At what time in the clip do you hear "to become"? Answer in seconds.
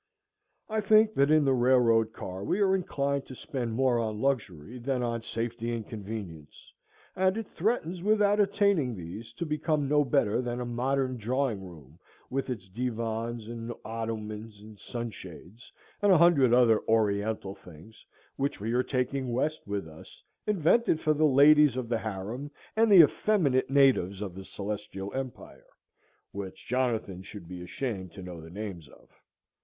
9.33-9.87